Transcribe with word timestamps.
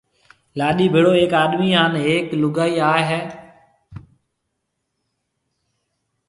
لاڏِي 0.57 0.85
ڀيڙو 0.93 1.11
ھيَََڪ 1.19 1.33
آڏمِي 1.43 1.69
ھان 1.75 1.91
ھيَََڪ 2.05 2.27
لوگائِي 2.41 2.75
آئيَ 2.89 3.03
ھيََََ 3.09 3.21